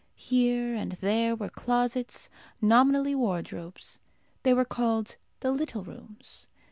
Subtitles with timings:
[0.15, 2.27] Here and there were closets,
[2.59, 3.99] nominally wardrobes.
[4.41, 6.47] They were called "The Little Rooms."